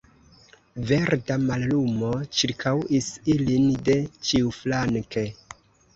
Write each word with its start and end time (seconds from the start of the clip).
Verda 0.91 1.35
mallumo 1.43 2.09
ĉirkaŭis 2.39 3.11
ilin 3.35 3.69
de 3.91 3.99
ĉiuflanke. 4.31 5.27